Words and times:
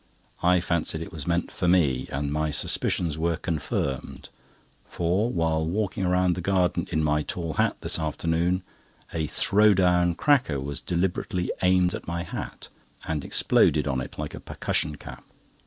I 0.41 0.61
fancied 0.61 1.03
it 1.03 1.11
was 1.11 1.27
meant 1.27 1.51
for 1.51 1.67
me, 1.67 2.09
and 2.11 2.33
my 2.33 2.49
suspicions 2.49 3.19
were 3.19 3.37
confirmed; 3.37 4.29
for 4.87 5.29
while 5.31 5.63
walking 5.63 6.07
round 6.07 6.33
the 6.33 6.41
garden 6.41 6.87
in 6.91 7.03
my 7.03 7.21
tall 7.21 7.53
hat 7.53 7.77
this 7.81 7.99
afternoon, 7.99 8.63
a 9.13 9.27
"throw 9.27 9.75
down" 9.75 10.15
cracker 10.15 10.59
was 10.59 10.81
deliberately 10.81 11.51
aimed 11.61 11.93
at 11.93 12.07
my 12.07 12.23
hat, 12.23 12.67
and 13.07 13.23
exploded 13.23 13.87
on 13.87 14.01
it 14.01 14.17
like 14.17 14.33
a 14.33 14.39
percussion 14.39 14.95
cap. 14.95 15.23